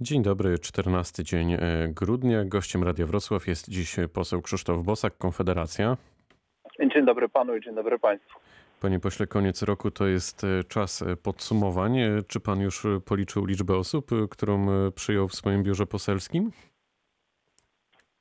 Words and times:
Dzień 0.00 0.22
dobry, 0.22 0.58
14 0.58 1.24
dzień 1.24 1.52
e, 1.52 1.58
grudnia. 1.88 2.44
Gościem 2.44 2.84
Radia 2.84 3.06
Wrocław 3.06 3.46
jest 3.46 3.68
dziś 3.70 3.96
poseł 4.14 4.42
Krzysztof 4.42 4.84
Bosak, 4.84 5.18
Konfederacja. 5.18 5.96
Dzień 6.94 7.06
dobry 7.06 7.28
panu 7.28 7.56
i 7.56 7.60
dzień 7.60 7.74
dobry 7.74 7.98
państwu. 7.98 8.38
Panie 8.80 9.00
pośle, 9.00 9.26
koniec 9.26 9.62
roku 9.62 9.90
to 9.90 10.06
jest 10.06 10.44
e, 10.44 10.64
czas 10.64 11.02
e, 11.02 11.16
podsumowań. 11.16 11.98
Czy 12.28 12.40
pan 12.40 12.60
już 12.60 12.86
policzył 13.04 13.44
liczbę 13.44 13.76
osób, 13.76 14.10
którą 14.30 14.66
przyjął 14.94 15.28
w 15.28 15.34
swoim 15.34 15.62
biurze 15.62 15.86
poselskim? 15.86 16.50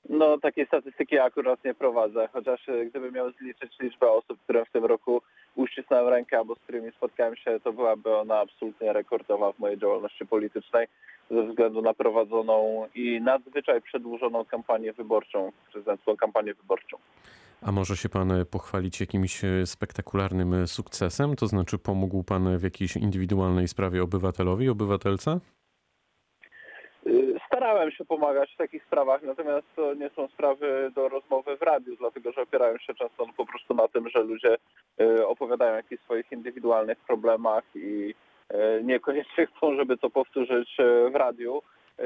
No, 0.10 0.38
takiej 0.38 0.66
statystyki 0.66 1.20
akurat 1.20 1.64
nie 1.64 1.74
prowadzę, 1.74 2.30
chociaż 2.34 2.68
gdybym 2.90 3.14
miał 3.14 3.32
zliczyć 3.32 3.80
liczbę 3.80 4.12
osób, 4.12 4.40
które 4.44 4.66
w 4.66 4.72
tym 4.72 4.86
roku 4.86 5.22
uścisnąłem 5.56 6.08
rękę 6.08 6.38
albo 6.38 6.56
z 6.56 6.60
którymi 6.60 6.92
spotkałem 6.92 7.36
się, 7.36 7.60
to 7.64 7.74
byłaby 7.74 8.16
ona 8.16 8.40
absolutnie 8.40 8.94
rekordowa 8.94 9.52
w 9.52 9.60
mojej 9.60 9.78
działalności 9.80 10.26
politycznej 10.26 10.88
ze 11.32 11.44
względu 11.44 11.82
na 11.82 11.94
prowadzoną 11.94 12.88
i 12.96 13.22
nadzwyczaj 13.22 13.82
przedłużoną 13.82 14.46
kampanię 14.46 14.94
wyborczą, 14.94 15.52
prezydencką 15.72 16.18
kampanię 16.18 16.54
wyborczą. 16.54 16.98
A 17.62 17.72
może 17.72 17.98
się 17.98 18.10
pan 18.10 18.34
pochwalić 18.52 19.00
jakimś 19.00 19.42
spektakularnym 19.66 20.68
sukcesem? 20.68 21.36
To 21.36 21.48
znaczy 21.48 21.78
pomógł 21.78 22.24
pan 22.24 22.58
w 22.58 22.64
jakiejś 22.64 22.98
indywidualnej 22.98 23.68
sprawie 23.68 24.04
obywatelowi, 24.04 24.70
obywatelce? 24.70 25.40
Starałem 27.66 27.92
się 27.92 28.06
pomagać 28.06 28.54
w 28.54 28.58
takich 28.58 28.84
sprawach, 28.84 29.24
natomiast 29.24 29.66
to 29.76 29.94
nie 29.94 30.10
są 30.10 30.28
sprawy 30.28 30.92
do 30.96 31.10
rozmowy 31.10 31.58
w 31.58 31.62
radiu, 31.62 31.96
dlatego 31.96 32.32
że 32.32 32.42
opierają 32.42 32.78
się 32.78 32.94
często 32.94 33.26
po 33.38 33.46
prostu 33.46 33.74
na 33.74 33.88
tym, 33.88 34.10
że 34.10 34.24
ludzie 34.24 34.58
y, 35.02 35.28
opowiadają 35.28 35.74
o 35.74 35.76
jakichś 35.76 36.04
swoich 36.04 36.32
indywidualnych 36.32 36.98
problemach 36.98 37.64
i 37.76 38.14
y, 38.54 38.84
niekoniecznie 38.84 39.48
chcą, 39.58 39.76
żeby 39.76 39.98
to 39.98 40.10
powtórzyć 40.10 40.80
y, 40.80 41.10
w 41.10 41.16
radiu. 41.16 41.62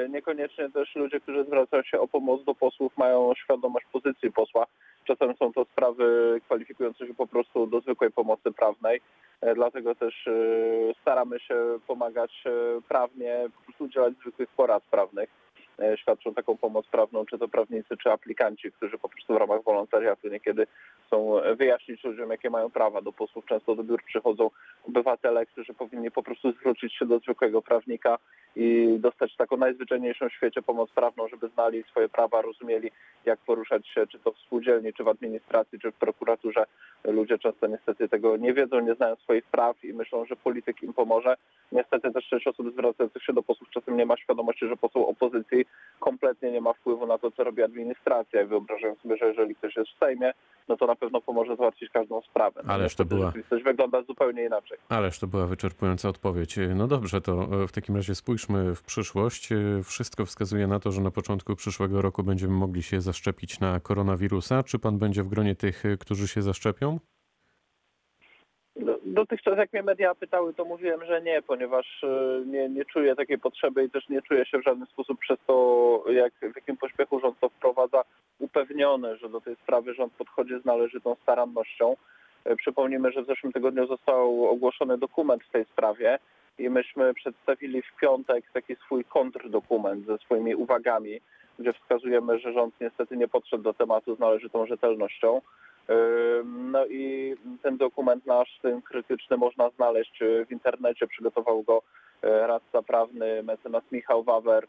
Niekoniecznie 0.10 0.70
też 0.70 0.96
ludzie, 0.96 1.20
którzy 1.20 1.44
zwracają 1.44 1.84
się 1.84 2.00
o 2.00 2.08
pomoc 2.08 2.44
do 2.44 2.56
posłów, 2.56 2.98
mają 2.98 3.34
świadomość 3.36 3.86
pozycji 3.92 4.32
posła. 4.32 4.66
Czasem 5.06 5.36
są 5.36 5.54
to 5.54 5.66
sprawy 5.66 6.38
kwalifikujące 6.46 7.08
się 7.08 7.14
po 7.14 7.28
prostu 7.28 7.68
do 7.68 7.80
zwykłej 7.80 8.12
pomocy 8.12 8.52
prawnej. 8.52 9.02
Dlatego 9.56 9.96
też 9.96 10.30
staramy 11.02 11.40
się 11.40 11.56
pomagać 11.88 12.44
prawnie, 12.88 13.46
po 13.56 13.64
prostu 13.64 13.84
udzielać 13.84 14.14
zwykłych 14.14 14.50
porad 14.50 14.84
prawnych. 14.84 15.30
E, 15.82 15.98
świadczą 15.98 16.34
taką 16.34 16.58
pomoc 16.58 16.88
prawną, 16.88 17.26
czy 17.26 17.38
to 17.38 17.48
prawnicy, 17.48 17.98
czy 17.98 18.12
aplikanci, 18.12 18.72
którzy 18.72 18.98
po 18.98 19.10
prostu 19.10 19.34
w 19.34 19.38
ramach 19.38 19.64
wolontariatu 19.64 20.28
niekiedy 20.28 20.68
chcą 21.06 21.42
wyjaśnić 21.56 22.04
ludziom, 22.04 22.30
jakie 22.30 22.50
mają 22.50 22.70
prawa. 22.70 23.02
Do 23.02 23.12
posłów 23.12 23.46
często 23.46 23.76
do 23.76 23.84
biur 23.84 24.04
przychodzą 24.04 24.50
obywatele, 24.88 25.46
którzy 25.46 25.74
powinni 25.74 26.12
po 26.12 26.24
prostu 26.24 26.52
zwrócić 26.52 26.98
się 26.98 27.06
do 27.06 27.20
zwykłego 27.20 27.62
prawnika 27.62 28.18
i 28.56 28.96
dostać 29.00 29.36
taką 29.36 29.58
najzwyczajniejszą 29.58 30.30
w 30.30 30.34
świecie 30.34 30.62
pomoc 30.62 30.92
prawną, 30.92 31.28
żeby 31.28 31.48
znali 31.48 31.84
swoje 31.84 32.10
prawa, 32.10 32.42
rozumieli, 32.42 32.92
jak 33.26 33.40
poruszać 33.40 33.88
się, 33.88 34.08
czy 34.08 34.20
to 34.20 34.32
w 34.32 34.40
spółdzielni, 34.40 34.94
czy 34.94 35.04
w 35.04 35.08
administracji, 35.08 35.80
czy 35.80 35.92
w 35.92 35.96
prokuraturze. 35.96 36.66
Ludzie 37.04 37.40
często 37.40 37.68
niestety 37.68 38.10
tego 38.10 38.38
nie 38.38 38.54
wiedzą, 38.54 38.80
nie 38.80 38.96
znają 38.96 39.16
swoich 39.16 39.46
praw 39.46 39.86
i 39.86 39.94
myślą, 39.94 40.26
że 40.26 40.36
polityk 40.36 40.84
im 40.84 40.94
pomoże. 40.94 41.36
Niestety 41.72 42.12
też 42.12 42.28
część 42.28 42.48
osób 42.48 42.72
zwracających 42.74 43.24
się 43.24 43.34
do 43.34 43.44
posłów 43.44 43.70
czasem 43.70 43.98
nie 43.98 44.06
ma 44.06 44.18
świadomości, 44.18 44.68
że 44.68 44.78
poseł 44.78 45.08
opozycji 45.08 45.66
kompletnie 46.00 46.52
nie 46.52 46.62
ma 46.62 46.74
wpływu 46.74 47.08
na 47.08 47.18
to, 47.18 47.32
co 47.32 47.44
robi 47.44 47.64
administracja 47.64 48.42
i 48.42 48.46
wyobrażają 48.46 48.96
sobie, 48.96 49.18
że 49.18 49.26
jeżeli 49.26 49.56
ktoś 49.56 49.76
jest 49.76 49.90
w 49.92 50.00
Sejmie, 50.00 50.32
no 50.68 50.78
to 50.78 50.88
na 50.88 50.96
pewno 50.96 51.22
pomoże 51.22 51.56
załatwić 51.56 51.90
każdą 51.90 52.22
sprawę. 52.22 52.62
No 52.66 52.74
Ależ 52.74 52.96
to 52.96 53.06
była... 53.06 53.34
Coś 53.50 53.64
wygląda 53.64 54.02
zupełnie 54.02 54.46
inaczej. 54.46 54.78
Ależ 54.90 55.20
to 55.20 55.28
była 55.28 55.46
wyczerpująca 55.46 56.10
odpowiedź. 56.10 56.60
No 56.76 56.88
dobrze, 56.88 57.22
to 57.22 57.64
e, 57.64 57.68
w 57.68 57.72
takim 57.72 57.96
razie 57.96 58.16
spójrzmy 58.16 58.76
w 58.76 58.84
przyszłość. 58.84 59.52
E, 59.52 59.56
wszystko 59.84 60.26
wskazuje 60.26 60.68
na 60.68 60.80
to, 60.80 60.92
że 60.92 61.02
na 61.02 61.12
początku 61.12 61.56
przyszłego 61.56 62.02
roku 62.02 62.24
będziemy 62.24 62.54
mogli 62.54 62.84
się 62.84 63.02
zaszczepić 63.02 63.60
na 63.60 63.80
koronawirusa. 63.80 64.64
Czy 64.64 64.80
pan 64.80 64.98
będzie 64.98 65.24
w 65.24 65.28
gronie 65.28 65.56
tych, 65.56 65.86
e, 65.86 65.98
którzy 65.98 66.28
się 66.28 66.42
zaszczepią? 66.42 66.99
Dotychczas 69.14 69.58
jak 69.58 69.74
mnie 69.74 69.84
media 69.84 70.16
pytały, 70.16 70.54
to 70.54 70.66
mówiłem, 70.66 71.06
że 71.06 71.22
nie, 71.22 71.42
ponieważ 71.42 72.06
nie, 72.46 72.70
nie 72.70 72.86
czuję 72.86 73.16
takiej 73.16 73.40
potrzeby 73.40 73.84
i 73.84 73.90
też 73.90 74.10
nie 74.10 74.22
czuję 74.22 74.46
się 74.46 74.58
w 74.60 74.64
żaden 74.64 74.86
sposób 74.86 75.20
przez 75.20 75.38
to, 75.48 76.04
jak, 76.10 76.34
w 76.34 76.56
jakim 76.56 76.78
pośpiechu 76.78 77.20
rząd 77.20 77.40
to 77.40 77.50
wprowadza, 77.50 78.04
upewniony, 78.40 79.18
że 79.18 79.30
do 79.30 79.42
tej 79.42 79.56
sprawy 79.56 79.94
rząd 79.94 80.14
podchodzi 80.14 80.54
z 80.62 80.66
należytą 80.66 81.16
starannością. 81.24 81.96
E, 82.46 82.56
przypomnijmy, 82.56 83.12
że 83.12 83.24
w 83.24 83.28
zeszłym 83.28 83.54
tygodniu 83.54 83.88
został 83.88 84.46
ogłoszony 84.46 84.98
dokument 84.98 85.44
w 85.44 85.52
tej 85.52 85.66
sprawie 85.66 86.20
i 86.60 86.70
myśmy 86.70 87.14
przedstawili 87.14 87.82
w 87.82 87.96
piątek 88.02 88.46
taki 88.54 88.76
swój 88.76 89.06
kontrdokument 89.06 90.06
ze 90.06 90.18
swoimi 90.18 90.56
uwagami, 90.56 91.22
gdzie 91.60 91.74
wskazujemy, 91.74 92.40
że 92.40 92.54
rząd 92.54 92.74
niestety 92.82 93.18
nie 93.18 93.28
podszedł 93.28 93.64
do 93.64 93.74
tematu 93.74 94.16
z 94.16 94.20
należytą 94.20 94.66
rzetelnością. 94.66 95.42
No 96.46 96.86
i 96.86 97.36
ten 97.64 97.78
dokument 97.78 98.26
nasz, 98.26 98.60
ten 98.62 98.82
krytyczny, 98.82 99.38
można 99.38 99.70
znaleźć 99.70 100.20
w 100.48 100.52
internecie. 100.52 101.08
Przygotował 101.08 101.64
go 101.64 101.82
e, 102.22 102.48
radca 102.48 102.82
prawny 102.82 103.44
mecenas 103.44 103.84
Michał 103.92 104.24
Wawer, 104.24 104.68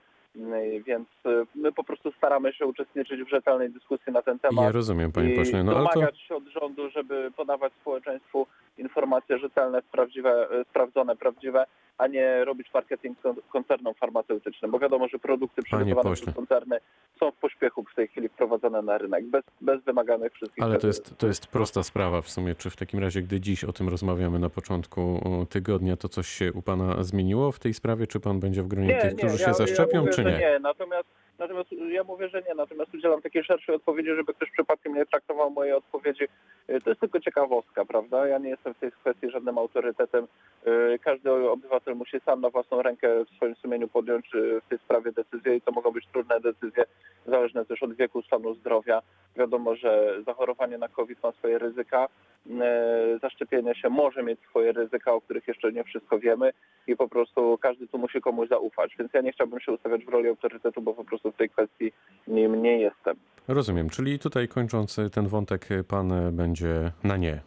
więc 0.87 1.09
y, 1.27 1.47
my 1.55 1.73
po 1.73 1.85
prostu 1.85 2.13
staramy 2.13 2.53
się 2.53 2.67
uczestniczyć 2.67 3.23
w 3.23 3.31
rzetelnej 3.31 3.71
dyskusji 3.71 4.13
na 4.13 4.23
ten 4.23 4.39
temat. 4.39 4.65
Ja 4.65 4.73
rozumiem, 4.73 5.13
panie 5.13 5.37
pośle. 5.37 5.65
No, 5.65 5.75
domagać 5.75 6.15
to... 6.15 6.27
się 6.27 6.37
od 6.37 6.45
rządu, 6.45 6.91
żeby 6.91 7.31
podawać 7.37 7.73
społeczeństwu 7.81 8.47
informacje 8.81 9.39
rzetelne, 9.39 9.83
prawdziwe, 9.93 10.49
y, 10.61 10.65
sprawdzone, 10.65 11.17
prawdziwe, 11.17 11.67
a 11.99 12.07
nie 12.07 12.45
robić 12.45 12.75
marketing 12.75 13.19
koncernom 13.53 13.95
farmaceutycznym, 13.95 14.71
bo 14.71 14.79
wiadomo, 14.79 15.09
że 15.09 15.19
produkty 15.19 15.63
przygotowane 15.63 16.15
przez 16.15 16.35
koncerny 16.35 16.79
są 17.21 17.31
w 17.31 17.37
pośpiechu 17.37 17.85
w 17.93 17.95
tej 17.95 18.09
chwili 18.09 18.29
wprowadzone 18.29 18.83
na 18.83 18.99
rynek, 18.99 19.25
bez, 19.27 19.45
bez 19.61 19.83
wymaganych 19.85 20.33
wszystkich... 20.33 20.65
Ale 20.65 20.79
to 20.79 20.87
jest, 20.87 21.19
to 21.19 21.27
jest 21.27 21.47
prosta 21.47 21.83
sprawa 21.83 22.23
w 22.23 22.31
sumie. 22.31 22.55
Czy 22.55 22.71
w 22.71 22.77
takim 22.77 23.01
razie, 23.01 23.23
gdy 23.23 23.41
dziś 23.41 23.65
o 23.65 23.73
tym 23.73 23.89
rozmawiamy 23.89 24.39
na 24.39 24.51
początku 24.51 25.21
tygodnia, 25.51 25.97
to 25.97 26.09
coś 26.09 26.29
się 26.29 26.53
u 26.53 26.63
pana 26.63 27.03
zmieniło 27.03 27.53
w 27.53 27.59
tej 27.59 27.75
sprawie? 27.75 28.07
Czy 28.07 28.21
pan 28.21 28.41
będzie 28.41 28.63
w 28.63 28.69
gronie 28.69 28.89
nie, 28.89 29.01
tych, 29.01 29.15
którzy 29.15 29.33
nie, 29.33 29.39
się 29.39 29.45
ja, 29.45 29.55
zaszczepią, 29.55 29.93
ja 29.95 30.01
mówię, 30.01 30.13
czy 30.13 30.25
nie? 30.25 30.39
Nie, 30.39 30.59
natomiast 30.63 31.20
Natomiast 31.41 31.73
ja 31.73 32.05
mówię, 32.05 32.29
że 32.29 32.43
nie, 32.49 32.55
natomiast 32.55 32.95
udzielam 32.95 33.23
takiej 33.23 33.45
szerszej 33.45 33.75
odpowiedzi, 33.75 34.11
żeby 34.17 34.35
ktoś 34.35 34.51
przypadkiem 34.51 34.95
nie 34.95 35.07
traktował 35.07 35.51
mojej 35.51 35.73
odpowiedzi. 35.73 36.25
Y, 36.71 36.81
to 36.81 36.91
jest 36.91 37.01
tylko 37.01 37.21
ciekawostka, 37.21 37.85
prawda? 37.85 38.27
Ja 38.27 38.39
nie 38.39 38.49
jestem 38.49 38.75
w 38.75 38.79
tej 38.79 38.93
kwestii 38.93 39.31
żadnym 39.31 39.59
autorytetem. 39.59 40.27
Y, 40.67 40.99
każdy 40.99 41.33
obywatel 41.33 41.97
musi 41.97 42.21
sam 42.21 42.41
na 42.41 42.51
własną 42.51 42.83
rękę 42.83 43.25
w 43.25 43.37
swoim 43.37 43.55
sumieniu 43.55 43.89
podjąć 43.89 44.35
y, 44.35 44.61
w 44.61 44.69
tej 44.69 44.79
sprawie 44.79 45.13
decyzję 45.13 45.57
i 45.57 45.61
to 45.61 45.73
mogą 45.73 45.91
być 45.91 46.07
trudne 46.07 46.41
decyzje, 46.41 46.85
zależne 47.27 47.65
też 47.67 47.83
od 47.83 47.95
wieku, 47.95 48.23
stanu 48.23 48.55
zdrowia. 48.55 49.03
Wiadomo, 49.37 49.77
że 49.77 50.17
zachorowanie 50.27 50.79
na 50.79 50.89
COVID 50.89 51.23
ma 51.23 51.33
swoje 51.33 51.59
ryzyka. 51.59 52.09
Zaszczepienie 53.23 53.75
się 53.75 53.89
może 53.89 54.23
mieć 54.23 54.41
swoje 54.41 54.73
ryzyka, 54.73 55.13
o 55.13 55.21
których 55.21 55.49
jeszcze 55.49 55.73
nie 55.73 55.85
wszystko 55.85 56.19
wiemy 56.19 56.53
i 56.87 56.97
po 56.97 57.09
prostu 57.09 57.59
każdy 57.61 57.87
tu 57.89 57.99
musi 57.99 58.21
komuś 58.21 58.49
zaufać. 58.49 58.97
Więc 58.99 59.13
ja 59.15 59.21
nie 59.21 59.33
chciałbym 59.33 59.61
się 59.61 59.73
ustawiać 59.73 60.05
w 60.05 60.09
roli 60.09 60.29
autorytetu, 60.29 60.83
bo 60.83 60.95
po 60.95 61.05
prostu 61.05 61.33
w 61.33 61.37
tej 61.37 61.51
kwestii 61.51 61.93
nim 62.29 62.63
nie 62.63 62.79
jestem. 62.79 63.17
Rozumiem, 63.49 63.91
czyli 63.91 64.19
tutaj 64.19 64.49
kończąc 64.49 64.97
ten 65.13 65.29
wątek, 65.29 65.69
pan 65.89 66.13
będzie 66.33 66.93
na 67.05 67.17
nie. 67.17 67.41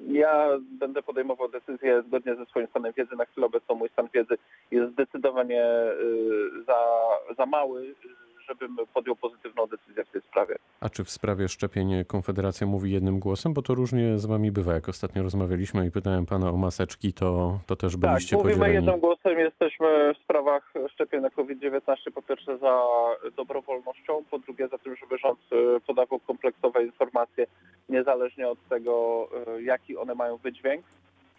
Ja 0.00 0.48
będę 0.78 1.02
podejmował 1.02 1.48
decyzję 1.48 2.02
zgodnie 2.06 2.34
ze 2.34 2.46
swoim 2.46 2.66
stanem 2.66 2.92
wiedzy. 2.92 3.16
Na 3.16 3.24
chwilę 3.24 3.46
obecną 3.46 3.74
mój 3.74 3.88
stan 3.88 4.08
wiedzy 4.14 4.34
jest 4.70 4.92
zdecydowanie 4.92 5.64
y, 5.64 6.64
za, 6.66 6.78
za 7.36 7.46
mały, 7.46 7.94
żebym 8.48 8.76
podjął 8.94 9.16
pozytywną 9.16 9.66
decyzję 9.66 10.04
w 10.04 10.08
tej 10.08 10.22
sprawie. 10.22 10.56
A 10.80 10.88
czy 10.88 11.04
w 11.04 11.10
sprawie 11.10 11.48
szczepień 11.48 12.04
Konfederacja 12.04 12.66
mówi 12.66 12.92
jednym 12.92 13.18
głosem? 13.18 13.54
Bo 13.54 13.62
to 13.62 13.74
różnie 13.74 14.18
z 14.18 14.26
wami 14.26 14.52
bywa. 14.52 14.74
Jak 14.74 14.88
ostatnio 14.88 15.22
rozmawialiśmy 15.22 15.86
i 15.86 15.90
pytałem 15.90 16.26
pana 16.26 16.50
o 16.50 16.56
maseczki, 16.56 17.12
to, 17.12 17.58
to 17.66 17.76
też 17.76 17.96
byliście 17.96 18.36
tak, 18.36 18.42
podzieleni. 18.42 18.60
mówimy 18.60 18.74
jednym 18.74 19.00
głosem. 19.00 19.38
Jesteśmy 19.38 20.14
w 20.14 20.18
sprawach 20.18 20.72
szczepień 20.92 21.20
na 21.20 21.30
COVID-19 21.30 22.10
po 22.14 22.22
pierwsze 22.22 22.58
za 22.58 22.82
dobrowolnością, 23.36 24.24
po 24.30 24.38
drugie 24.38 24.68
za 24.68 24.78
tym, 24.78 24.96
żeby 24.96 25.18
rząd 25.18 25.38
y, 25.52 25.80
podawał 25.86 26.18
kompleksowe 26.18 26.84
informacje 26.84 27.46
niezależnie 27.88 28.48
od 28.48 28.68
tego, 28.68 29.28
y, 29.58 29.62
jaki 29.62 29.96
one 29.96 30.14
mają 30.14 30.36
wydźwięk. 30.36 30.84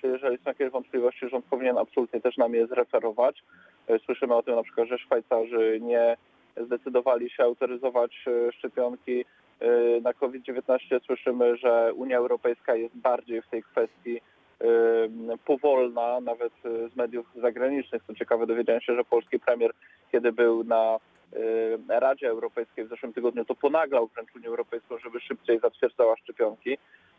Czy 0.01 0.07
jeżeli 0.07 0.37
są 0.37 0.43
jakieś 0.45 0.69
wątpliwości, 0.69 1.29
rząd 1.29 1.45
powinien 1.45 1.77
absolutnie 1.77 2.21
też 2.21 2.37
nam 2.37 2.53
je 2.53 2.67
zreferować. 2.67 3.43
Y, 3.89 3.99
słyszymy 4.05 4.35
o 4.35 4.43
tym 4.43 4.55
na 4.55 4.63
przykład, 4.63 4.87
że 4.87 4.97
Szwajcarzy 4.97 5.79
nie 5.81 6.17
zdecydowali 6.65 7.29
się 7.29 7.43
autoryzować 7.43 8.25
e, 8.27 8.51
szczepionki 8.51 9.25
e, 9.59 9.65
na 10.01 10.13
COVID-19. 10.13 10.99
Słyszymy, 11.05 11.57
że 11.57 11.93
Unia 11.93 12.17
Europejska 12.17 12.75
jest 12.75 12.95
bardziej 12.95 13.41
w 13.41 13.47
tej 13.47 13.63
kwestii 13.63 14.17
e, 14.17 14.67
powolna, 15.45 16.19
nawet 16.19 16.53
z 16.63 16.95
mediów 16.95 17.25
zagranicznych. 17.35 18.03
Co 18.07 18.15
ciekawe, 18.15 18.47
dowiedziałem 18.47 18.81
się, 18.81 18.95
że 18.95 19.03
polski 19.03 19.39
premier, 19.39 19.71
kiedy 20.11 20.31
był 20.31 20.63
na 20.63 20.99
Radzie 21.89 22.29
Europejskiej 22.29 22.85
w 22.85 22.89
zeszłym 22.89 23.13
tygodniu, 23.13 23.45
to 23.45 23.55
ponaglał 23.55 24.07
wręcz 24.07 24.35
Unię 24.35 24.47
Europejską, 24.47 24.97
żeby 24.97 25.19
szybciej 25.19 25.59
zatwierdzała 25.59 26.17
szczepionki. 26.17 26.77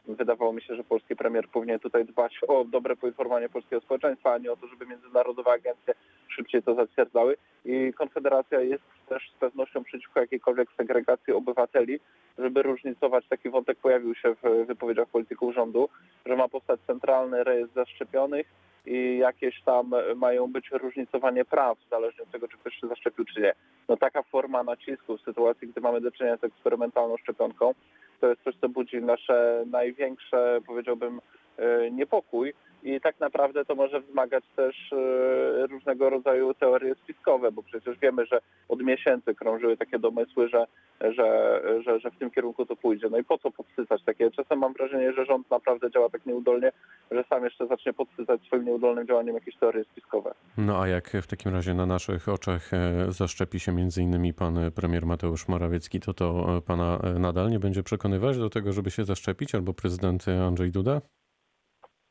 Wydawało 0.09 0.53
mi 0.53 0.63
się, 0.63 0.75
że 0.77 0.85
polski 0.85 1.17
premier 1.17 1.49
powinien 1.49 1.81
tutaj 1.81 2.05
dbać 2.05 2.41
o 2.49 2.65
dobre 2.65 2.97
poinformowanie 2.97 3.49
polskiego 3.49 3.81
społeczeństwa, 3.81 4.33
a 4.33 4.39
nie 4.39 4.53
o 4.53 4.57
to, 4.57 4.67
żeby 4.67 4.87
międzynarodowe 4.87 5.53
agencje 5.53 5.95
szybciej 6.29 6.63
to 6.63 6.75
zatwierdzały. 6.75 7.37
I 7.65 7.93
Konfederacja 7.93 8.61
jest 8.61 8.85
też 9.09 9.31
z 9.37 9.39
pewnością 9.39 9.85
przeciwko 9.85 10.21
jakiejkolwiek 10.21 10.69
segregacji 10.77 11.33
obywateli, 11.33 12.01
żeby 12.39 12.63
różnicować. 12.63 13.29
Taki 13.29 13.51
wątek 13.51 13.79
pojawił 13.79 14.15
się 14.15 14.35
w 14.43 14.67
wypowiedziach 14.67 15.09
polityków 15.09 15.55
rządu, 15.55 15.89
że 16.27 16.37
ma 16.37 16.49
powstać 16.49 16.81
centralny 16.87 17.45
rejestr 17.45 17.75
zaszczepionych 17.75 18.47
i 18.87 19.19
jakieś 19.19 19.63
tam 19.63 19.95
mają 20.17 20.53
być 20.53 20.71
różnicowanie 20.71 21.45
praw, 21.45 21.79
zależnie 21.91 22.23
od 22.23 22.31
tego, 22.31 22.49
czy 22.49 22.59
ktoś 22.59 22.75
się 22.75 22.89
zaszczepił, 22.89 23.25
czy 23.25 23.41
nie. 23.41 23.53
No 23.89 23.97
taka 23.97 24.23
forma 24.23 24.63
nacisku 24.63 25.17
w 25.17 25.21
sytuacji, 25.21 25.69
gdy 25.69 25.81
mamy 25.81 26.01
do 26.01 26.11
czynienia 26.11 26.37
z 26.37 26.45
eksperymentalną 26.45 27.17
szczepionką, 27.17 27.75
to 28.21 28.29
jest 28.29 28.43
coś, 28.43 28.55
co 28.61 28.69
budzi 28.69 29.03
nasze 29.03 29.65
największe, 29.67 30.61
powiedziałbym, 30.67 31.21
e, 31.57 31.91
niepokój 31.91 32.55
i 32.83 33.01
tak 33.01 33.21
naprawdę 33.21 33.65
to 33.65 33.75
może 33.75 34.01
wzmagać 34.01 34.45
też 34.57 34.93
e, 34.93 35.67
różnego 35.67 36.11
rodzaju 36.11 36.55
teorie 36.55 36.95
spiskowe, 36.95 37.53
bo 37.53 37.63
przecież 37.63 37.99
wiemy, 37.99 38.27
że 38.27 38.41
od 38.69 38.83
miesięcy 38.83 39.35
krążyły 39.35 39.77
takie 39.77 39.99
domysły, 39.99 40.49
że, 40.49 40.65
że, 41.01 41.61
że, 41.85 42.01
że 42.01 42.11
w 42.11 42.19
tym 42.19 42.31
kierunku 42.31 42.67
to 42.67 42.77
pójdzie. 42.77 43.09
No 43.11 43.19
i 43.19 43.25
po 43.25 43.39
co 43.39 43.51
podsycać 43.51 44.05
takie? 44.05 44.31
Czasem 44.31 44.59
mam 44.59 44.73
wrażenie, 44.73 45.13
że 45.13 45.25
rząd 45.25 45.51
naprawdę 45.51 45.91
działa 45.91 46.09
tak 46.09 46.27
nieudolnie, 46.27 46.73
że 47.11 47.25
sam 47.29 47.45
jeszcze 47.45 47.67
zacznie 47.67 47.93
podsycać 47.93 48.43
swoim 48.43 48.65
nieudolnym 48.65 49.07
działaniem 49.07 49.35
jakieś 49.35 49.57
teorie 49.57 49.85
spiskowe. 49.85 50.35
No 50.59 50.83
a 50.83 50.89
jak 50.89 51.09
w 51.09 51.27
takim 51.27 51.53
razie 51.53 51.75
na 51.75 51.87
naszych 51.87 52.29
oczach 52.29 52.75
e, 52.75 53.13
zaszczepi 53.13 53.61
się 53.61 53.73
między 53.73 54.03
innymi 54.03 54.35
pan 54.35 54.59
premier 54.75 55.07
Mateusz 55.07 55.49
Morawiecki, 55.49 56.01
to 56.01 56.15
to 56.15 56.57
e, 56.57 56.61
pana 56.63 56.99
nadal 57.19 57.51
nie 57.51 57.59
będzie 57.59 57.83
przekonywać 57.83 58.39
do 58.39 58.51
tego, 58.51 58.73
żeby 58.73 58.91
się 58.91 59.05
zaszczepić, 59.05 59.55
albo 59.55 59.75
prezydent 59.75 60.27
Andrzej 60.29 60.71
Duda? 60.71 61.01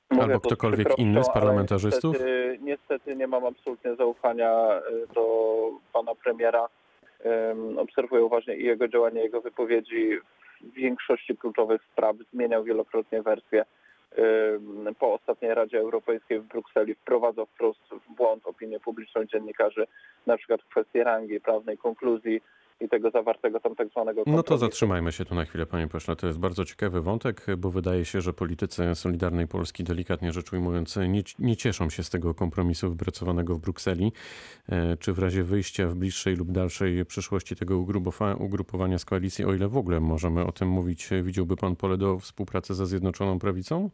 Albo 0.09 0.39
ktokolwiek 0.39 0.99
inny 0.99 1.23
z 1.23 1.29
parlamentarzystów? 1.29 2.13
Niestety, 2.13 2.59
niestety 2.61 3.15
nie 3.15 3.27
mam 3.27 3.45
absolutnie 3.45 3.95
zaufania 3.95 4.79
y, 4.79 5.13
do 5.13 5.25
pana 5.93 6.15
premiera. 6.15 6.67
Ym, 7.51 7.77
Obserwuję 7.77 8.23
uważnie 8.23 8.55
i 8.55 8.65
jego 8.65 8.87
działania, 8.87 9.21
jego 9.21 9.41
wypowiedzi 9.41 10.19
w 10.61 10.73
większości 10.73 11.37
kluczowych 11.37 11.81
spraw. 11.91 12.15
Zmieniał 12.33 12.63
wielokrotnie 12.63 13.21
wersję. 13.21 13.65
Ym, 14.17 14.95
Po 14.99 15.13
ostatniej 15.13 15.53
Radzie 15.53 15.79
Europejskiej 15.79 16.39
w 16.39 16.43
Brukseli 16.47 16.95
wprowadzał 16.95 17.45
wprost 17.45 17.81
w 18.09 18.15
błąd 18.15 18.47
opinię 18.47 18.79
publiczną 18.79 19.25
dziennikarzy, 19.25 19.87
na 20.27 20.37
przykład 20.37 20.61
w 20.61 20.69
kwestii 20.69 21.03
rangi 21.03 21.41
prawnej, 21.41 21.77
konkluzji 21.77 22.41
i 22.81 22.89
tego 22.89 23.11
zawartego 23.11 23.59
tam 23.59 23.75
tak 23.75 23.89
zwanego 23.89 24.19
No 24.19 24.25
to 24.25 24.31
kompromisu. 24.37 24.57
zatrzymajmy 24.65 25.11
się 25.11 25.25
tu 25.25 25.35
na 25.35 25.45
chwilę, 25.45 25.65
panie 25.65 25.87
pośle. 25.87 26.15
To 26.15 26.27
jest 26.27 26.39
bardzo 26.39 26.65
ciekawy 26.65 27.01
wątek, 27.01 27.45
bo 27.57 27.69
wydaje 27.71 28.05
się, 28.05 28.21
że 28.21 28.33
politycy 28.33 28.95
Solidarnej 28.95 29.47
Polski, 29.47 29.83
delikatnie 29.83 30.31
rzecz 30.31 30.53
ujmując, 30.53 30.95
nie, 30.97 31.21
nie 31.39 31.55
cieszą 31.57 31.89
się 31.89 32.03
z 32.03 32.09
tego 32.09 32.33
kompromisu 32.33 32.89
wypracowanego 32.89 33.55
w 33.55 33.59
Brukseli. 33.59 34.11
E, 34.69 34.97
Czy 34.97 35.13
w 35.13 35.19
razie 35.19 35.43
wyjścia 35.43 35.87
w 35.87 35.95
bliższej 35.95 36.35
lub 36.35 36.51
dalszej 36.51 37.05
przyszłości 37.05 37.55
tego 37.55 37.75
ugrupowa- 37.75 38.41
ugrupowania 38.41 38.97
z 38.97 39.05
koalicji, 39.05 39.45
o 39.45 39.53
ile 39.53 39.67
w 39.67 39.77
ogóle 39.77 39.99
możemy 39.99 40.45
o 40.45 40.51
tym 40.51 40.67
mówić, 40.67 41.09
widziałby 41.23 41.55
pan 41.55 41.75
pole 41.75 41.97
do 41.97 42.19
współpracy 42.19 42.73
ze 42.73 42.85
Zjednoczoną 42.85 43.39
Prawicą? 43.39 43.89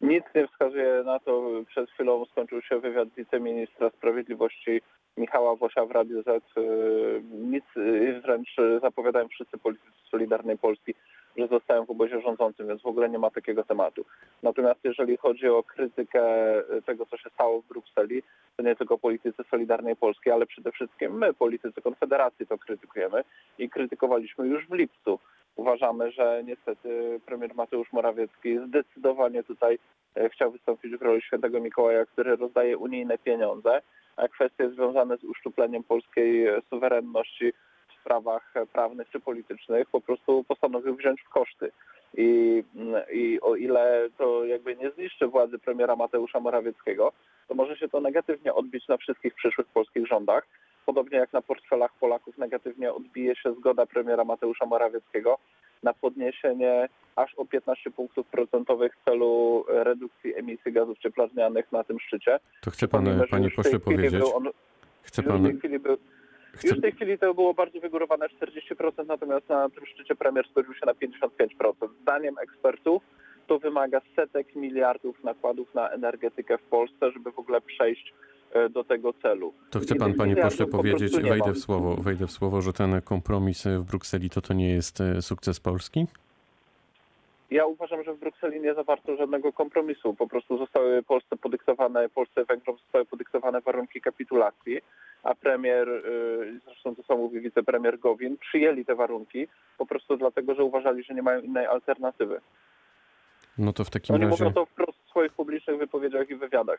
Nic 0.00 0.24
nie 0.34 0.48
wskazuje 0.48 1.02
na 1.04 1.18
to. 1.20 1.50
Przed 1.68 1.90
chwilą 1.90 2.24
skończył 2.24 2.62
się 2.62 2.80
wywiad 2.80 3.08
wiceministra 3.16 3.90
sprawiedliwości 3.90 4.80
Michała 5.16 5.56
Wosia 5.56 5.86
w 5.86 5.90
Radiu 5.90 6.22
Z. 6.22 6.42
Yy, 6.56 7.22
Nic, 7.30 7.64
yy, 7.76 8.20
wręcz 8.20 8.56
zapowiadają 8.80 9.28
wszyscy 9.28 9.58
politycy 9.58 9.90
Solidarnej 10.10 10.58
Polski, 10.58 10.94
że 11.36 11.48
zostają 11.48 11.84
w 11.84 11.90
obozie 11.90 12.20
rządzącym, 12.20 12.68
więc 12.68 12.82
w 12.82 12.86
ogóle 12.86 13.08
nie 13.08 13.18
ma 13.18 13.30
takiego 13.30 13.64
tematu. 13.64 14.04
Natomiast 14.42 14.84
jeżeli 14.84 15.16
chodzi 15.16 15.48
o 15.48 15.62
krytykę 15.62 16.22
tego, 16.86 17.06
co 17.06 17.16
się 17.16 17.30
stało 17.30 17.60
w 17.60 17.68
Brukseli, 17.68 18.22
to 18.56 18.62
nie 18.62 18.76
tylko 18.76 18.98
politycy 18.98 19.44
Solidarnej 19.50 19.96
Polski, 19.96 20.30
ale 20.30 20.46
przede 20.46 20.72
wszystkim 20.72 21.18
my, 21.18 21.34
politycy 21.34 21.82
Konfederacji, 21.82 22.46
to 22.46 22.58
krytykujemy 22.58 23.24
i 23.58 23.70
krytykowaliśmy 23.70 24.46
już 24.46 24.66
w 24.66 24.72
lipcu. 24.72 25.18
Uważamy, 25.56 26.12
że 26.12 26.42
niestety 26.44 27.20
premier 27.26 27.54
Mateusz 27.54 27.92
Morawiecki 27.92 28.58
zdecydowanie 28.68 29.42
tutaj 29.42 29.78
chciał 30.32 30.50
wystąpić 30.50 30.96
w 30.96 31.02
roli 31.02 31.22
świętego 31.22 31.60
Mikołaja, 31.60 32.06
który 32.06 32.36
rozdaje 32.36 32.78
unijne 32.78 33.18
pieniądze, 33.18 33.82
kwestie 34.32 34.70
związane 34.70 35.16
z 35.16 35.24
uszczupleniem 35.24 35.82
polskiej 35.82 36.46
suwerenności 36.70 37.52
w 37.88 38.00
sprawach 38.00 38.54
prawnych 38.72 39.10
czy 39.10 39.20
politycznych 39.20 39.90
po 39.90 40.00
prostu 40.00 40.44
postanowił 40.44 40.96
wziąć 40.96 41.22
w 41.22 41.28
koszty. 41.28 41.72
I, 42.16 42.64
I 43.12 43.40
o 43.40 43.56
ile 43.56 44.08
to 44.18 44.44
jakby 44.44 44.76
nie 44.76 44.90
zniszczy 44.90 45.26
władzy 45.26 45.58
premiera 45.58 45.96
Mateusza 45.96 46.40
Morawieckiego, 46.40 47.12
to 47.48 47.54
może 47.54 47.76
się 47.76 47.88
to 47.88 48.00
negatywnie 48.00 48.54
odbić 48.54 48.88
na 48.88 48.96
wszystkich 48.96 49.34
przyszłych 49.34 49.66
polskich 49.66 50.06
rządach. 50.06 50.46
Podobnie 50.86 51.18
jak 51.18 51.32
na 51.32 51.42
portfelach 51.42 51.92
Polaków 52.00 52.38
negatywnie 52.38 52.92
odbije 52.92 53.36
się 53.36 53.52
zgoda 53.54 53.86
premiera 53.86 54.24
Mateusza 54.24 54.66
Morawieckiego 54.66 55.38
na 55.82 55.92
podniesienie 55.94 56.88
aż 57.16 57.34
o 57.34 57.44
15 57.44 57.90
punktów 57.90 58.26
procentowych 58.26 58.92
celu 59.04 59.64
redukcji 59.68 60.34
emisji 60.36 60.72
gazów 60.72 60.98
cieplarnianych 60.98 61.72
na 61.72 61.84
tym 61.84 62.00
szczycie. 62.00 62.38
To 62.60 62.70
chce 62.70 62.88
pan, 62.88 63.06
że 63.06 63.26
panie 63.26 63.50
w 63.50 63.54
pośle, 63.54 63.78
powiedzieć, 63.78 64.22
On, 64.34 64.48
chce 65.02 65.22
w 65.22 65.26
pan, 65.26 65.42
był, 65.82 65.98
chce, 66.54 66.68
już 66.68 66.78
w 66.78 66.82
tej 66.82 66.92
chwili 66.92 67.18
to 67.18 67.34
było 67.34 67.54
bardzo 67.54 67.80
wygórowane 67.80 68.26
40%, 68.28 69.06
natomiast 69.06 69.48
na 69.48 69.68
tym 69.68 69.86
szczycie 69.86 70.14
premier 70.14 70.48
zgodził 70.50 70.74
się 70.74 70.86
na 70.86 70.92
55%. 70.92 71.72
Zdaniem 72.02 72.38
ekspertów 72.38 73.02
to 73.46 73.58
wymaga 73.58 74.00
setek 74.16 74.56
miliardów 74.56 75.24
nakładów 75.24 75.74
na 75.74 75.90
energetykę 75.90 76.58
w 76.58 76.62
Polsce, 76.62 77.10
żeby 77.12 77.32
w 77.32 77.38
ogóle 77.38 77.60
przejść 77.60 78.14
do 78.70 78.84
tego 78.84 79.12
celu. 79.12 79.52
To 79.70 79.80
chce 79.80 79.94
pan, 79.94 80.14
panie 80.14 80.36
pośle, 80.36 80.66
powiedzieć, 80.66 81.20
wejdę 81.20 81.52
w 81.52 81.58
słowo, 81.58 81.94
wejdę 81.94 82.26
w 82.26 82.30
słowo, 82.30 82.62
że 82.62 82.72
ten 82.72 83.02
kompromis 83.02 83.64
w 83.66 83.84
Brukseli 83.84 84.30
to 84.30 84.40
to 84.40 84.54
nie 84.54 84.68
jest 84.68 85.00
e, 85.00 85.22
sukces 85.22 85.60
Polski? 85.60 86.06
Ja 87.50 87.66
uważam, 87.66 88.04
że 88.04 88.14
w 88.14 88.18
Brukseli 88.18 88.60
nie 88.60 88.74
zawarto 88.74 89.16
żadnego 89.16 89.52
kompromisu. 89.52 90.14
Po 90.14 90.26
prostu 90.26 90.58
zostały 90.58 91.02
Polsce 91.02 91.36
podyktowane, 91.36 92.08
Polsce 92.08 92.44
Węgrom 92.44 92.76
zostały 92.76 93.04
podyktowane 93.04 93.60
warunki 93.60 94.00
kapitulacji, 94.00 94.80
a 95.22 95.34
premier, 95.34 95.88
zresztą 96.64 96.96
to 96.96 97.02
samo 97.02 97.22
mówi 97.22 97.40
wicepremier 97.40 97.98
Gowin, 97.98 98.36
przyjęli 98.36 98.84
te 98.84 98.94
warunki 98.94 99.48
po 99.78 99.86
prostu 99.86 100.16
dlatego, 100.16 100.54
że 100.54 100.64
uważali, 100.64 101.02
że 101.02 101.14
nie 101.14 101.22
mają 101.22 101.40
innej 101.40 101.66
alternatywy. 101.66 102.40
No 103.58 103.72
to 103.72 103.84
w 103.84 103.90
takim 103.90 104.14
Oni 104.14 104.24
razie... 104.24 104.44
mówią 104.44 104.54
to 104.54 104.66
wprost 104.66 104.98
w 105.06 105.10
swoich 105.10 105.32
publicznych 105.32 105.78
wypowiedziach 105.78 106.30
i 106.30 106.34
wywiadach. 106.34 106.78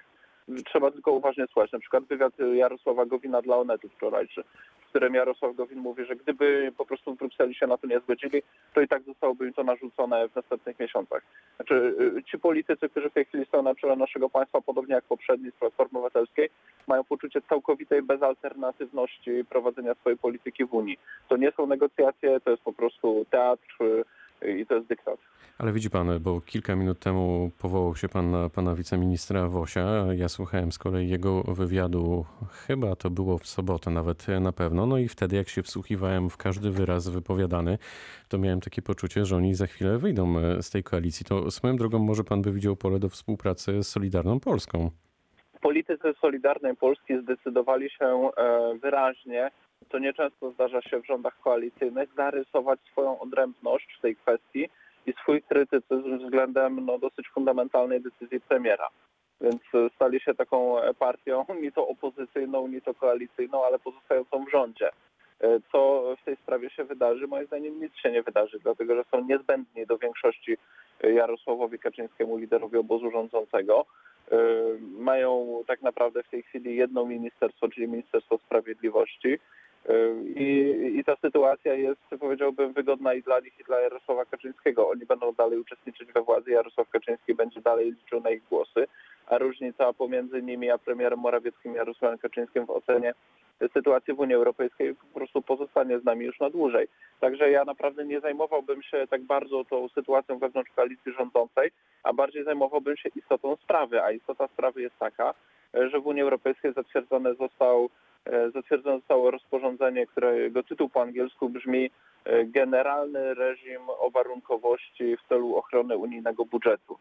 Trzeba 0.66 0.92
tylko 0.92 1.12
uważnie 1.12 1.48
słuchać. 1.48 1.72
Na 1.72 1.80
przykład 1.80 2.04
wywiad 2.04 2.34
Jarosława 2.54 3.06
Gowina 3.06 3.42
dla 3.42 3.58
Onetu 3.58 3.90
wczorajszy, 3.90 4.44
w 4.82 4.90
którym 4.90 5.14
Jarosław 5.14 5.56
Gowin 5.56 5.80
mówi, 5.80 6.06
że 6.06 6.16
gdyby 6.16 6.72
po 6.78 6.86
prostu 6.86 7.14
w 7.14 7.18
Brukseli 7.18 7.56
się 7.56 7.68
na 7.68 7.78
to 7.78 7.88
nie 7.88 8.00
zgodzili, 8.00 8.44
to 8.74 8.82
i 8.82 8.88
tak 8.88 9.04
zostałoby 9.04 9.48
im 9.48 9.54
to 9.54 9.64
narzucone 9.64 10.30
w 10.30 10.36
następnych 10.36 10.80
miesiącach. 10.80 11.24
Znaczy 11.56 11.96
y, 12.18 12.24
ci 12.24 12.40
politycy, 12.40 12.90
którzy 12.90 13.10
w 13.10 13.14
tej 13.14 13.26
chwili 13.26 13.46
są 13.52 13.62
na 13.62 13.76
czele 13.76 13.96
naszego 13.96 14.30
państwa, 14.30 14.62
podobnie 14.62 14.96
jak 14.96 15.04
poprzedni 15.04 15.52
z 15.52 15.60
Platformy 15.60 16.00
Obywatelskiej, 16.00 16.50
mają 16.88 17.04
poczucie 17.04 17.42
całkowitej 17.42 18.02
bezalternatywności 18.02 19.46
prowadzenia 19.50 19.94
swojej 19.96 20.18
polityki 20.18 20.66
w 20.66 20.74
Unii. 20.74 21.00
To 21.30 21.38
nie 21.38 21.52
są 21.52 21.68
negocjacje, 21.68 22.40
to 22.40 22.52
jest 22.52 22.64
po 22.64 22.74
prostu 22.74 23.26
teatr 23.30 23.78
i 24.42 24.66
to 24.66 24.76
jest 24.76 24.88
dyktat. 24.88 25.20
Ale 25.58 25.74
widzi 25.74 25.90
pan, 25.90 26.20
bo 26.20 26.42
kilka 26.42 26.76
minut 26.76 27.00
temu 27.00 27.52
powołał 27.62 27.96
się 27.96 28.10
pan 28.10 28.32
na 28.32 28.50
pana 28.50 28.76
wiceministra 28.76 29.48
Wosia. 29.48 30.14
Ja 30.14 30.30
słuchałem 30.30 30.72
z 30.72 30.78
kolei 30.78 31.10
jego 31.10 31.44
wywiadu, 31.44 32.26
chyba 32.68 32.96
to 32.96 33.10
było 33.10 33.38
w 33.38 33.48
sobotę 33.48 33.92
nawet 33.92 34.28
na 34.28 34.52
pewno. 34.52 34.86
No 34.86 34.98
i 34.98 35.08
wtedy, 35.08 35.36
jak 35.36 35.50
się 35.50 35.64
wsłuchiwałem 35.64 36.30
w 36.30 36.38
każdy 36.38 36.72
wyraz 36.72 37.10
wypowiadany, 37.10 37.78
to 38.30 38.38
miałem 38.38 38.62
takie 38.62 38.82
poczucie, 38.82 39.26
że 39.26 39.36
oni 39.36 39.56
za 39.56 39.68
chwilę 39.68 39.98
wyjdą 39.98 40.40
e, 40.40 40.64
z 40.64 40.70
tej 40.70 40.84
koalicji. 40.84 41.26
To 41.26 41.52
swoją 41.52 41.76
drogą 41.76 42.00
może 42.00 42.24
pan 42.24 42.42
by 42.42 42.52
widział 42.52 42.76
pole 42.76 43.00
do 43.00 43.10
współpracy 43.10 43.84
z 43.84 43.88
Solidarną 43.88 44.40
Polską. 44.40 44.92
politycy 45.62 46.14
Solidarnej 46.22 46.76
Polski 46.76 47.22
zdecydowali 47.22 47.90
się 47.90 48.06
e, 48.06 48.78
wyraźnie, 48.82 49.52
to 49.90 50.00
nieczęsto 50.00 50.52
zdarza 50.52 50.82
się 50.82 51.02
w 51.02 51.06
rządach 51.06 51.40
koalicyjnych, 51.40 52.10
zarysować 52.16 52.80
swoją 52.92 53.20
odrębność 53.20 53.96
w 53.98 54.02
tej 54.02 54.16
kwestii 54.16 54.70
i 55.06 55.14
swój 55.14 55.42
krytycyzm 55.42 56.18
względem 56.18 56.86
no, 56.86 57.00
dosyć 57.00 57.30
fundamentalnej 57.30 58.02
decyzji 58.02 58.42
premiera. 58.42 58.88
Więc 59.42 59.62
e, 59.74 59.90
stali 59.96 60.20
się 60.20 60.34
taką 60.34 60.82
e, 60.82 60.94
partią 60.94 61.46
ni 61.62 61.72
to 61.72 61.88
opozycyjną, 61.88 62.68
ni 62.68 62.82
to 62.82 62.94
koalicyjną, 62.94 63.66
ale 63.66 63.80
pozostającą 63.80 64.46
w 64.46 64.52
rządzie. 64.52 64.90
E, 65.42 65.60
Co 65.72 66.04
w 66.22 66.26
tej 66.26 66.36
sprawie 66.36 66.70
się 66.70 66.84
wydarzy? 66.84 67.28
Moim 67.28 67.48
zdaniem 67.48 67.80
nic 67.80 67.96
się 67.96 68.12
nie 68.12 68.24
wydarzy, 68.24 68.60
dlatego 68.60 68.96
że 68.96 69.04
są 69.12 69.26
niezbędni 69.26 69.86
do 69.86 69.98
większości 69.98 70.58
Jarosławowi 71.04 71.80
Kaczyńskiemu, 71.80 72.38
liderowi 72.38 72.78
obozu 72.78 73.12
rządzącego. 73.12 73.86
Mają 74.82 75.64
tak 75.68 75.82
naprawdę 75.82 76.24
w 76.24 76.30
tej 76.30 76.44
chwili 76.44 76.76
jedno 76.76 77.06
ministerstwo, 77.06 77.70
czyli 77.70 77.88
Ministerstwo 77.88 78.38
Sprawiedliwości 78.38 79.40
I, 80.36 80.76
I 81.00 81.04
ta 81.04 81.16
sytuacja 81.16 81.74
jest, 81.74 82.02
powiedziałbym, 82.20 82.74
wygodna 82.74 83.14
i 83.14 83.22
dla 83.22 83.40
nich, 83.40 83.60
i 83.60 83.64
dla 83.64 83.80
Jarosława 83.80 84.26
Kaczyńskiego. 84.26 84.90
Oni 84.90 85.06
będą 85.06 85.34
dalej 85.34 85.60
uczestniczyć 85.60 86.14
we 86.14 86.22
władzy, 86.22 86.52
Jarosław 86.52 86.90
Kaczyński 86.90 87.36
będzie 87.36 87.62
dalej 87.62 87.92
liczył 87.92 88.22
na 88.22 88.30
ich 88.30 88.44
głosy, 88.50 88.88
a 89.28 89.38
różnica 89.38 89.94
pomiędzy 89.94 90.42
nimi 90.42 90.70
a 90.70 90.78
premierem 90.78 91.20
Morawieckim 91.20 91.74
i 91.74 91.76
Jarosławem 91.76 92.18
Kaczyńskim 92.18 92.66
w 92.66 92.70
ocenie 92.70 93.14
sytuacji 93.74 94.14
w 94.14 94.20
Unii 94.20 94.36
Europejskiej 94.36 94.96
po 94.96 95.20
prostu 95.20 95.42
pozostanie 95.42 96.00
z 96.00 96.04
nami 96.04 96.26
już 96.26 96.40
na 96.40 96.50
dłużej. 96.50 96.88
Także 97.20 97.52
ja 97.52 97.66
naprawdę 97.66 98.06
nie 98.06 98.20
zajmowałbym 98.20 98.84
się 98.84 99.08
tak 99.10 99.22
bardzo 99.22 99.66
tą 99.66 99.90
sytuacją 99.90 100.38
wewnątrz 100.40 100.72
koalicji 100.72 101.12
rządzącej, 101.12 101.72
a 102.04 102.14
bardziej 102.14 102.44
zajmowałbym 102.44 102.98
się 102.98 103.10
istotą 103.16 103.56
sprawy, 103.56 104.04
a 104.04 104.12
istota 104.12 104.48
sprawy 104.48 104.82
jest 104.82 105.00
taka, 105.00 105.34
że 105.74 106.00
w 106.00 106.08
Unii 106.08 106.22
Europejskiej 106.22 106.74
zatwierdzone 106.74 107.36
został 107.36 107.90
zatwierdzone 108.54 108.98
zostało 108.98 109.32
rozporządzenie, 109.32 110.08
którego 110.08 110.64
tytuł 110.64 110.90
po 110.90 111.02
angielsku 111.02 111.50
brzmi 111.50 111.90
e, 112.26 112.46
Generalny 112.46 113.34
reżim 113.34 113.82
o 113.88 114.10
warunkowości 114.12 115.18
w 115.18 115.30
celu 115.30 115.56
ochrony 115.56 115.98
unijnego 115.98 116.46
budżetu. 116.46 116.98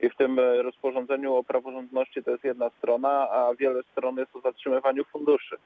I 0.00 0.10
w 0.10 0.16
tym 0.16 0.38
e, 0.38 0.62
rozporządzeniu 0.62 1.34
o 1.34 1.44
praworządności 1.44 2.22
to 2.22 2.30
jest 2.30 2.44
jedna 2.44 2.70
strona, 2.70 3.30
a 3.30 3.54
wiele 3.54 3.82
stron 3.82 4.16
jest 4.16 4.36
o 4.36 4.40
zatrzymywaniu 4.40 5.04
funduszy. 5.04 5.56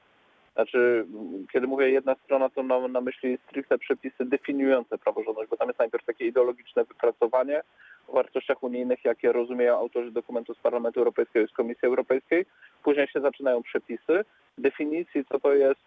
Znaczy, 0.55 1.05
kiedy 1.53 1.67
mówię 1.67 1.89
jedna 1.89 2.15
strona, 2.15 2.49
to 2.49 2.63
mam 2.63 2.91
na 2.91 3.01
myśli 3.01 3.37
stricte 3.47 3.77
przepisy 3.77 4.25
definiujące 4.25 4.97
praworządność, 4.97 5.49
bo 5.49 5.57
tam 5.57 5.67
jest 5.67 5.79
najpierw 5.79 6.05
takie 6.05 6.25
ideologiczne 6.27 6.83
wypracowanie 6.83 7.61
o 8.07 8.13
wartościach 8.13 8.63
unijnych, 8.63 9.05
jakie 9.05 9.31
rozumieją 9.31 9.77
autorzy 9.77 10.11
dokumentu 10.11 10.53
z 10.53 10.59
Parlamentu 10.59 10.99
Europejskiego 10.99 11.45
i 11.45 11.49
z 11.49 11.55
Komisji 11.55 11.87
Europejskiej. 11.87 12.45
Później 12.83 13.07
się 13.07 13.21
zaczynają 13.21 13.63
przepisy, 13.63 14.25
definicji, 14.57 15.25
co 15.25 15.39
to 15.39 15.53
jest, 15.53 15.85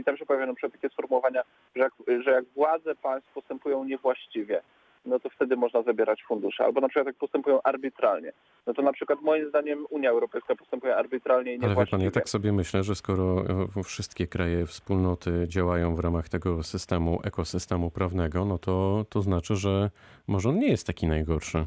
i 0.00 0.04
tam 0.04 0.16
się 0.16 0.26
pojawiają 0.26 0.54
przepisy 0.54 0.88
sformułowania, 0.88 1.42
że 1.76 1.82
jak, 1.82 1.92
że 2.24 2.30
jak 2.30 2.44
władze 2.44 2.94
państw 2.94 3.32
postępują 3.32 3.84
niewłaściwie, 3.84 4.62
no 5.06 5.20
to 5.20 5.30
wtedy 5.30 5.56
można 5.56 5.82
zabierać 5.82 6.22
fundusze. 6.28 6.64
Albo 6.64 6.80
na 6.80 6.88
przykład 6.88 7.06
jak 7.06 7.16
postępują 7.16 7.62
arbitralnie. 7.62 8.32
No 8.66 8.74
to 8.74 8.82
na 8.82 8.92
przykład 8.92 9.22
moim 9.22 9.48
zdaniem 9.48 9.86
Unia 9.90 10.10
Europejska 10.10 10.56
postępuje 10.56 10.96
arbitralnie 10.96 11.54
i 11.54 11.58
Ale 11.58 11.68
niewłaściwie. 11.68 11.98
wie 11.98 12.04
pan, 12.04 12.04
ja 12.04 12.10
tak 12.10 12.28
sobie 12.28 12.52
myślę, 12.52 12.82
że 12.82 12.94
skoro 12.94 13.44
e, 13.76 13.82
wszystkie 13.82 14.26
kraje 14.26 14.66
wspólnoty 14.66 15.44
działają 15.48 15.94
w 15.94 16.00
ramach 16.00 16.28
tego 16.28 16.62
systemu, 16.62 17.20
ekosystemu 17.24 17.90
prawnego, 17.90 18.44
no 18.44 18.58
to, 18.58 19.04
to 19.10 19.22
znaczy, 19.22 19.56
że 19.56 19.90
może 20.26 20.48
on 20.48 20.58
nie 20.58 20.68
jest 20.68 20.86
taki 20.86 21.06
najgorszy. 21.06 21.66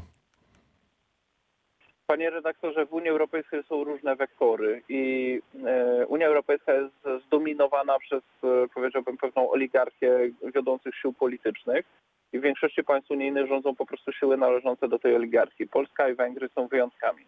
Panie 2.06 2.30
redaktorze, 2.30 2.86
w 2.86 2.92
Unii 2.92 3.08
Europejskiej 3.08 3.62
są 3.68 3.84
różne 3.84 4.16
wektory 4.16 4.82
i 4.88 5.40
e, 5.66 6.06
Unia 6.06 6.26
Europejska 6.26 6.72
jest 6.72 7.24
zdominowana 7.26 7.98
przez, 7.98 8.22
e, 8.44 8.68
powiedziałbym, 8.74 9.16
pewną 9.16 9.50
oligarchię 9.50 10.30
wiodących 10.54 10.94
sił 10.94 11.12
politycznych 11.12 11.86
i 12.32 12.38
w 12.38 12.42
większości 12.42 12.84
państw 12.84 13.10
unijnych 13.10 13.46
rządzą 13.46 13.74
po 13.74 13.86
prostu 13.86 14.12
siły 14.12 14.36
należące 14.36 14.88
do 14.88 14.98
tej 14.98 15.14
oligarchii. 15.14 15.68
Polska 15.68 16.08
i 16.08 16.14
Węgry 16.14 16.48
są 16.54 16.68
wyjątkami. 16.68 17.24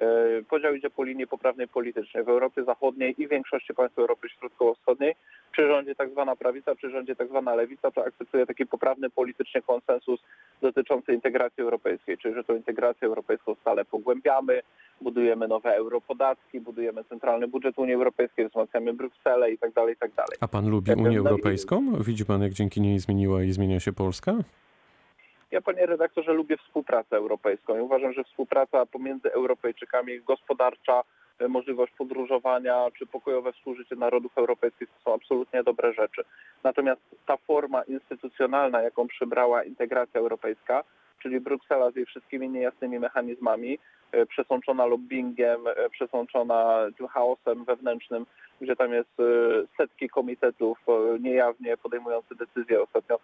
E, 0.00 0.42
podział 0.50 0.74
idzie 0.74 0.90
po 0.90 1.04
linii 1.04 1.26
poprawnej 1.26 1.68
politycznej. 1.68 2.24
W 2.24 2.28
Europie 2.28 2.64
Zachodniej 2.64 3.22
i 3.22 3.28
większości 3.28 3.74
państw 3.74 3.98
Europy 3.98 4.28
Środkowo-Wschodniej 4.28 5.14
czy 5.56 5.68
rządzi 5.68 5.94
tak 5.94 6.10
zwana 6.10 6.36
prawica, 6.36 6.76
czy 6.76 6.90
rządzi 6.90 7.16
tak 7.16 7.28
zwana 7.28 7.54
lewica, 7.54 7.90
to 7.90 8.04
akceptuje 8.04 8.46
taki 8.46 8.66
poprawny 8.66 9.10
politycznie 9.10 9.62
konsensus 9.62 10.20
dotyczący 10.62 11.12
integracji 11.12 11.62
europejskiej, 11.62 12.18
czyli 12.18 12.34
że 12.34 12.44
tą 12.44 12.56
integrację 12.56 13.08
europejską 13.08 13.54
stale 13.54 13.84
pogłębiamy, 13.84 14.60
budujemy 15.00 15.48
nowe 15.48 15.76
europodatki, 15.76 16.60
budujemy 16.60 17.04
centralny 17.04 17.48
budżet 17.48 17.78
Unii 17.78 17.94
Europejskiej, 17.94 18.48
wzmacniamy 18.48 18.92
Brukselę 18.92 19.52
i 19.52 19.58
tak 19.58 19.72
dalej, 19.72 19.94
i 19.94 19.96
tak 19.96 20.12
dalej. 20.14 20.36
A 20.40 20.48
pan 20.48 20.68
lubi 20.70 20.92
Unię 20.92 21.18
Europejską? 21.18 21.92
Widzi 22.00 22.24
pan, 22.24 22.42
jak 22.42 22.52
dzięki 22.52 22.80
niej 22.80 22.98
zmieniła 22.98 23.42
i 23.42 23.52
zmienia 23.52 23.80
się 23.80 23.92
Polska? 23.92 24.34
Ja, 25.54 25.60
panie 25.60 25.86
redaktorze, 25.86 26.32
lubię 26.32 26.56
współpracę 26.56 27.16
europejską 27.16 27.76
i 27.76 27.80
uważam, 27.80 28.12
że 28.12 28.24
współpraca 28.24 28.86
pomiędzy 28.86 29.32
Europejczykami 29.32 30.20
gospodarcza, 30.20 31.02
e, 31.38 31.48
możliwość 31.48 31.92
podróżowania 31.98 32.86
czy 32.98 33.06
pokojowe 33.06 33.52
współżycie 33.52 33.96
narodów 33.96 34.38
europejskich 34.38 34.88
to 34.88 35.04
są 35.04 35.14
absolutnie 35.14 35.62
dobre 35.62 35.92
rzeczy. 35.92 36.24
Natomiast 36.64 37.00
ta 37.26 37.36
forma 37.36 37.82
instytucjonalna, 37.82 38.82
jaką 38.82 39.08
przybrała 39.08 39.64
integracja 39.64 40.20
europejska, 40.20 40.84
czyli 41.22 41.40
Bruksela 41.40 41.90
z 41.90 41.96
jej 41.96 42.06
wszystkimi 42.06 42.48
niejasnymi 42.48 42.98
mechanizmami, 42.98 43.78
e, 44.12 44.26
przesączona 44.26 44.86
lobbyingiem, 44.86 45.66
e, 45.66 45.90
przesączona 45.90 46.86
tym 46.98 47.08
chaosem 47.08 47.64
wewnętrznym, 47.64 48.26
gdzie 48.60 48.76
tam 48.76 48.92
jest 48.92 49.16
setki 49.76 50.08
komitetów 50.08 50.78
niejawnie 51.20 51.76
podejmujących 51.76 52.36
decyzje. 52.38 52.82
Ostatnio 52.82 53.18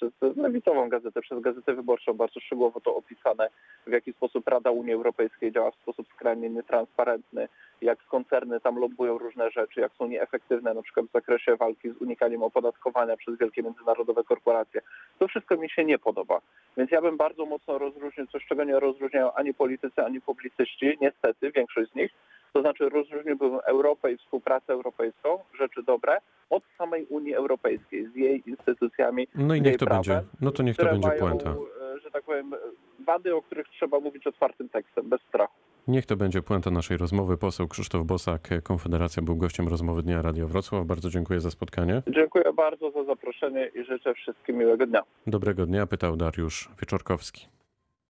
przez 0.00 0.36
lewicową 0.36 0.88
gazetę, 0.88 1.20
przez 1.20 1.40
Gazetę 1.40 1.74
Wyborczą 1.74 2.14
bardzo 2.14 2.40
szczegółowo 2.40 2.80
to 2.80 2.96
opisane, 2.96 3.48
w 3.86 3.92
jaki 3.92 4.12
sposób 4.12 4.48
Rada 4.48 4.70
Unii 4.70 4.92
Europejskiej 4.92 5.52
działa 5.52 5.70
w 5.70 5.74
sposób 5.74 6.06
skrajnie 6.14 6.50
nietransparentny, 6.50 7.48
jak 7.82 7.98
koncerny 8.06 8.60
tam 8.60 8.78
lobbują 8.78 9.18
różne 9.18 9.50
rzeczy, 9.50 9.80
jak 9.80 9.92
są 9.92 10.06
nieefektywne 10.06 10.74
na 10.74 10.82
przykład 10.82 11.06
w 11.06 11.12
zakresie 11.12 11.56
walki 11.56 11.90
z 11.90 11.96
unikaniem 11.96 12.42
opodatkowania 12.42 13.16
przez 13.16 13.38
wielkie 13.38 13.62
międzynarodowe 13.62 14.24
korporacje. 14.24 14.80
To 15.18 15.28
wszystko 15.28 15.56
mi 15.56 15.70
się 15.70 15.84
nie 15.84 15.98
podoba. 15.98 16.40
Więc 16.76 16.90
ja 16.90 17.02
bym 17.02 17.16
bardzo 17.16 17.46
mocno 17.46 17.78
rozróżnił 17.78 18.26
coś, 18.26 18.46
czego 18.46 18.64
nie 18.64 18.80
rozróżniają 18.80 19.32
ani 19.32 19.54
politycy, 19.54 20.04
ani 20.04 20.20
publicyści, 20.20 20.98
niestety 21.00 21.50
większość 21.52 21.92
z 21.92 21.94
nich, 21.94 22.10
to 22.60 22.62
znaczy 22.62 22.88
rozróżniłbym 22.88 23.58
Europę 23.66 24.12
i 24.12 24.16
współpracę 24.16 24.72
europejską, 24.72 25.38
rzeczy 25.58 25.82
dobre, 25.82 26.18
od 26.50 26.62
samej 26.78 27.06
Unii 27.06 27.34
Europejskiej, 27.34 28.08
z 28.12 28.16
jej 28.16 28.42
instytucjami. 28.46 29.28
No 29.34 29.54
i 29.54 29.62
niech 29.62 29.76
to 29.76 29.86
prawem, 29.86 30.14
będzie. 30.14 30.28
No 30.40 30.50
to 30.50 30.62
niech 30.62 30.76
to 30.76 30.84
będzie 30.84 31.08
mają, 31.08 31.20
puenta. 31.20 31.50
E, 31.50 32.00
że 32.00 32.10
tak 32.10 32.22
powiem, 32.24 32.54
wady, 33.06 33.34
o 33.36 33.42
których 33.42 33.68
trzeba 33.68 34.00
mówić 34.00 34.26
otwartym 34.26 34.68
tekstem, 34.68 35.08
bez 35.08 35.20
strachu. 35.20 35.54
Niech 35.88 36.06
to 36.06 36.16
będzie 36.16 36.42
puenta 36.42 36.70
naszej 36.70 36.96
rozmowy. 36.96 37.36
Poseł 37.36 37.68
Krzysztof 37.68 38.06
Bosak, 38.06 38.48
Konfederacja, 38.62 39.22
był 39.22 39.36
gościem 39.36 39.68
rozmowy 39.68 40.02
Dnia 40.02 40.22
Radio 40.22 40.48
Wrocław. 40.48 40.86
Bardzo 40.86 41.10
dziękuję 41.10 41.40
za 41.40 41.50
spotkanie. 41.50 42.02
Dziękuję 42.06 42.44
bardzo 42.56 42.90
za 42.90 43.04
zaproszenie 43.04 43.70
i 43.74 43.84
życzę 43.84 44.14
wszystkim 44.14 44.56
miłego 44.56 44.86
dnia. 44.86 45.02
Dobrego 45.26 45.66
dnia, 45.66 45.86
pytał 45.86 46.16
Dariusz 46.16 46.68
Wieczorkowski. 46.80 47.59